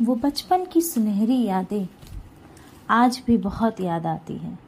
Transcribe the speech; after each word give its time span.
वो 0.00 0.14
बचपन 0.14 0.64
की 0.64 0.80
सुनहरी 0.80 1.42
यादें 1.44 1.86
आज 2.90 3.22
भी 3.26 3.36
बहुत 3.36 3.80
याद 3.80 4.06
आती 4.06 4.36
हैं। 4.36 4.58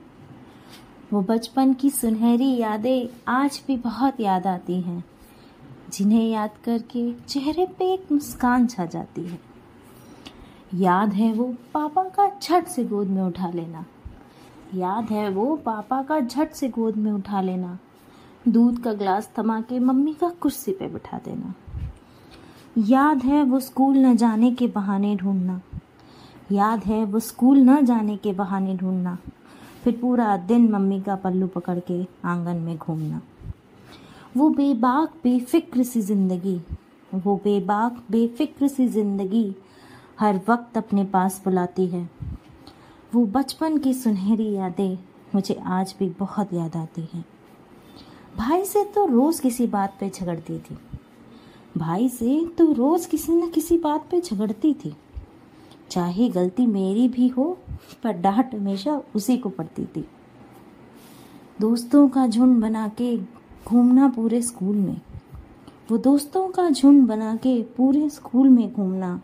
वो 1.12 1.22
बचपन 1.22 1.72
की 1.74 1.90
सुनहरी 1.90 2.56
यादें 2.56 3.08
आज 3.28 3.62
भी 3.66 3.76
बहुत 3.76 4.20
याद 4.20 4.46
आती 4.46 4.80
हैं, 4.80 5.04
जिन्हें 5.92 6.30
याद 6.30 6.50
करके 6.64 7.12
चेहरे 7.12 7.66
पे 7.66 7.92
एक 7.94 8.12
मुस्कान 8.12 8.66
छा 8.66 8.86
जाती 8.86 9.22
है। 9.22 9.38
याद 10.74 11.12
है 11.12 11.32
वो 11.32 11.54
पापा 11.74 12.04
का 12.04 12.30
झट 12.42 12.66
से 12.66 12.84
गोद 12.84 13.08
में 13.08 13.22
उठा 13.22 13.50
लेना। 13.50 13.84
याद 14.74 15.04
है 15.04 15.28
वो 15.28 15.56
पापा 15.56 16.02
का 16.02 16.20
झट 16.20 16.52
से 16.52 16.68
गोद 16.68 16.96
में 16.96 17.12
उठा 17.12 17.40
लेना। 17.40 17.78
दूध 18.48 18.82
का 18.82 18.92
ग्लास 18.92 19.30
थमा 19.38 19.60
के 19.60 19.78
मम्मी 19.78 20.14
का 20.14 20.28
कुर्सी 20.28 20.72
पे 20.72 20.88
बिठा 20.88 21.18
देना। 21.18 21.54
याद 22.78 23.22
है 23.22 23.42
वो 23.42 23.60
स्कूल 23.60 23.96
न 23.96 24.16
जाने 24.16 24.50
के 24.50 24.66
बहाने 24.66 25.16
ढूंढना। 25.16 25.60
याद 26.52 26.84
है 26.84 27.04
वो 27.04 27.20
स्कूल 27.20 27.58
न 27.58 27.84
जाने 27.84 28.16
के 28.16 28.32
बहाने 28.32 28.76
ढूंढना। 28.76 29.16
फिर 29.84 29.98
पूरा 30.00 30.36
दिन 30.36 30.70
मम्मी 30.70 31.00
का 31.00 31.16
पल्लू 31.16 31.46
पकड़ 31.46 31.78
के 31.78 32.06
आँगन 32.24 32.56
में 32.56 32.76
घूमना। 32.76 33.20
वो 34.36 34.48
बेबाक, 34.50 35.12
बेफिक्र 35.24 35.82
सी 35.82 36.00
ज़िंदगी। 36.00 36.60
वो 37.14 37.36
बेबाक, 37.36 38.02
बेफिक्र 38.10 38.68
सी 38.68 38.86
ज़िंदगी 38.88 39.54
हर 40.20 40.40
वक्त 40.48 40.78
अपने 40.78 41.04
पास 41.04 41.40
बुलाती 41.44 41.86
है। 41.86 42.08
वो 43.14 43.24
बचपन 43.26 43.78
की 43.78 43.94
सुनहरी 43.94 44.52
यादें 44.52 44.98
मुझे 45.34 45.54
आज 45.54 45.94
भी 45.98 46.08
बहुत 46.18 46.54
याद 46.54 46.76
आती 46.76 47.08
हैं। 47.14 47.24
भाई 48.38 48.64
से 48.64 48.84
तो 48.84 49.06
रोज़ 49.06 49.42
किसी 49.42 49.66
बात 49.66 49.96
पे 50.00 50.10
झगड़ती 50.10 50.58
थी। 50.58 50.76
भाई 51.76 52.08
से 52.08 52.46
तो 52.58 52.72
रोज़ 52.72 53.08
किसी 53.08 53.32
न 53.32 53.50
किसी 53.50 53.78
बात 53.78 54.08
पे 54.10 54.20
झगड़ती 54.20 54.74
थी। 54.74 54.96
चाहे 55.90 56.28
गलती 56.28 56.66
मेरी 56.66 57.08
भी 57.08 57.28
हो, 57.28 57.58
पर 58.02 58.12
डांट 58.12 58.54
हमेशा 58.54 59.02
उसी 59.14 59.36
को 59.36 59.48
पड़ती 59.48 59.84
थी। 59.84 60.08
दोस्तों 61.60 62.08
का 62.08 62.26
झुंड 62.26 62.60
बना 62.60 62.88
के 62.88 63.18
घूमना 63.66 64.08
पूरे 64.08 64.42
स्कूल 64.42 64.76
में। 64.76 65.00
वो 65.90 65.98
दोस्तों 65.98 66.48
का 66.48 66.70
झुंड 66.70 67.06
बना 67.06 67.36
के 67.36 67.62
पूरे 67.62 68.08
स्कूल 68.08 68.48
में 68.48 68.72
घूमना। 68.72 69.22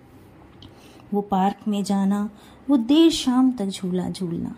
वो 1.15 1.21
पार्क 1.21 1.69
में 1.69 1.85
जाना, 1.85 2.31
वो 2.71 2.77
देर 2.77 3.11
शाम 3.11 3.53
तक 3.53 3.67
झूला 3.67 4.11
झूलना। 4.11 4.57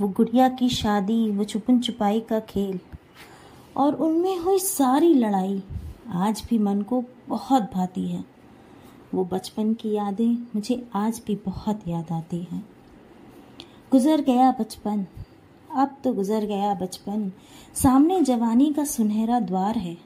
वो 0.00 0.08
गुड़िया 0.08 0.48
की 0.48 0.68
शादी, 0.68 1.30
वो 1.30 1.44
छुपन 1.44 1.80
छुपाई 1.80 2.20
का 2.20 2.40
खेल। 2.40 2.80
और 3.76 3.94
उनमें 3.94 4.38
हुई 4.38 4.58
सारी 4.58 5.14
लड़ाई। 5.14 5.62
आज 6.10 6.42
भी 6.50 6.58
मन 6.58 6.80
को 6.82 7.02
बहुत 7.28 7.70
भाती 7.74 8.06
है। 8.08 8.24
वो 9.14 9.24
बचपन 9.24 9.72
की 9.74 9.92
यादें 9.92 10.36
मुझे 10.54 10.82
आज 10.94 11.20
भी 11.26 11.34
बहुत 11.46 11.86
याद 11.88 12.12
आती 12.12 12.38
हैं। 12.42 12.62
गुज़र 13.92 14.20
गया 14.20 14.50
बचपन, 14.50 15.04
अब 15.70 15.96
तो 16.04 16.12
गुज़र 16.12 16.44
गया 16.46 16.72
बचपन। 16.74 17.30
सामने 17.74 18.20
जवानी 18.20 18.72
का 18.72 18.84
सुनहरा 18.84 19.40
द्वार 19.40 19.78
है। 19.78 19.96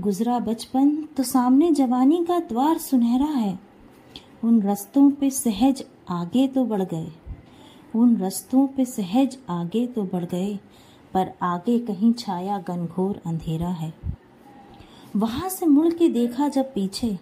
गुज़रा 0.00 0.38
बचपन 0.38 0.90
तो 1.16 1.22
सामने 1.22 1.70
जवानी 1.72 2.24
का 2.24 2.38
द्वार 2.40 2.78
सुनहरा 2.78 3.26
है। 3.26 3.58
उन 4.44 4.62
रस्तों 4.62 5.10
पे 5.10 5.30
सहज 5.30 5.84
आगे 6.10 6.46
तो 6.48 6.64
बढ़ 6.64 6.82
गए। 6.82 7.12
उन 7.94 8.16
रस्तों 8.16 8.66
पे 8.66 8.84
सहज 8.84 9.36
आगे 9.50 9.86
तो 9.86 10.02
बढ़ 10.04 10.24
गए, 10.24 10.58
पर 11.14 11.32
आगे 11.42 11.78
कहीं 11.78 12.12
छाया 12.12 12.58
घनघोर 12.58 13.20
अंधेरा 13.26 13.68
है। 13.68 13.92
वहाँ 15.14 15.48
से 15.48 15.66
मुड़ 15.66 15.92
के 15.94 16.08
देखा 16.08 16.48
जब 16.48 16.72
पीछे, 16.74 17.18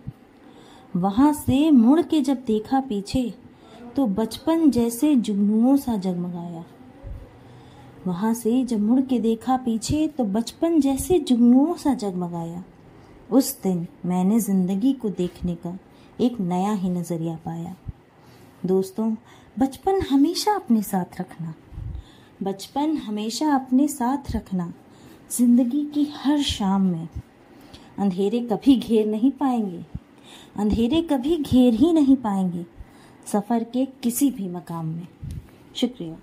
वहाँ 0.96 1.32
से 1.32 1.70
मुड़ 1.70 2.00
के 2.02 2.20
जब 2.20 2.44
देखा 2.46 2.80
पीछे 2.80 3.22
तो 3.96 4.06
बचपन 4.08 4.70
जैसे 4.70 5.14
जुगनुओं 5.16 5.76
सा 5.76 5.96
जगमगाया। 5.96 6.64
वहाँ 8.06 8.32
से 8.34 8.62
जब 8.64 8.80
मुड़ 8.80 9.00
के 9.00 9.18
देखा 9.18 9.56
पीछे 9.56 10.06
तो 10.08 10.24
बचपन 10.26 10.80
जैसे 10.80 11.18
जुगनुओं 11.20 11.74
सा 11.74 11.94
जगमगाया। 11.94 12.62
उस 13.30 13.60
दिन 13.62 13.86
मैंने 14.06 14.38
ज़िंदगी 14.40 14.92
को 14.92 15.08
देखने 15.10 15.54
का 15.56 15.76
एक 16.20 16.40
नया 16.40 16.72
ही 16.72 16.90
नज़रिया 16.90 17.34
पाया। 17.44 17.74
दोस्तों, 18.66 19.10
बचपन 19.56 20.00
हमेशा 20.10 20.54
अपने 20.54 20.82
साथ 20.82 21.20
रखना। 21.20 21.54
बचपन 22.42 22.96
हमेशा 22.98 23.54
अपने 23.54 23.88
साथ 23.88 24.30
रखना 24.36 24.72
ज़िंदगी 25.30 25.84
की 25.84 26.08
हर 26.14 26.42
शाम 26.42 26.82
में। 26.82 27.08
अंधेरे 28.02 28.40
कभी 28.40 28.76
घेर 28.76 29.06
नहीं 29.06 29.30
पाएँगे। 29.30 29.84
अंधेरे 30.56 31.02
कभी 31.02 31.36
घेर 31.36 31.74
ही 31.74 31.92
नहीं 31.92 32.16
पाएँगे। 32.16 32.66
सफ़र 33.26 33.64
के 33.64 33.84
किसी 33.86 34.30
भी 34.30 34.48
मकाम 34.48 34.86
में। 34.86 35.08
शुक्रिया। 35.74 36.16